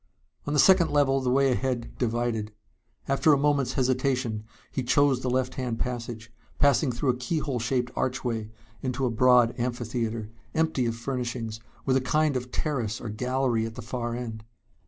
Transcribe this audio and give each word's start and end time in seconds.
On 0.47 0.53
the 0.53 0.59
second 0.59 0.89
level 0.89 1.21
the 1.21 1.29
way 1.29 1.51
ahead 1.51 1.95
divided. 1.99 2.51
After 3.07 3.33
a 3.33 3.37
moment's 3.37 3.73
hesitation 3.73 4.45
he 4.71 4.81
chose 4.81 5.19
the 5.21 5.29
left 5.29 5.53
hand 5.61 5.77
passage, 5.77 6.33
passing 6.57 6.91
through 6.91 7.09
a 7.11 7.15
keyhole 7.17 7.59
shaped 7.59 7.91
archway 7.95 8.49
into 8.81 9.05
a 9.05 9.11
broad 9.11 9.53
amphitheater, 9.59 10.31
empty 10.55 10.87
of 10.87 10.95
furnishings, 10.95 11.59
with 11.85 11.97
a 11.97 12.01
kind 12.01 12.35
of 12.35 12.49
terrace 12.51 12.99
or 12.99 13.09
gallery 13.09 13.63
at 13.67 13.75
the 13.75 13.83
far 13.83 14.15
end. 14.15 14.43